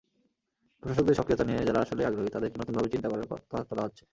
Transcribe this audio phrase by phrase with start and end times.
[0.83, 4.03] প্রশাসকদের সক্রিয়তা নিয়ে যারা আসলেই আগ্রহী, তাদেরকে নতুনভাবে চিন্তা করার কথা তোলা হছে।